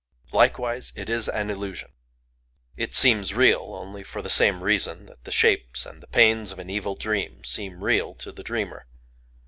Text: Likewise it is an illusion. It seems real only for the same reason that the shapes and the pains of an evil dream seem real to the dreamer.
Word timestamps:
Likewise 0.31 0.91
it 0.95 1.11
is 1.11 1.29
an 1.29 1.51
illusion. 1.51 1.91
It 2.75 2.95
seems 2.95 3.35
real 3.35 3.75
only 3.75 4.01
for 4.01 4.23
the 4.23 4.31
same 4.31 4.63
reason 4.63 5.05
that 5.05 5.25
the 5.25 5.31
shapes 5.31 5.85
and 5.85 6.01
the 6.01 6.07
pains 6.07 6.51
of 6.51 6.57
an 6.57 6.71
evil 6.71 6.95
dream 6.95 7.43
seem 7.43 7.83
real 7.83 8.15
to 8.15 8.31
the 8.31 8.41
dreamer. 8.41 8.87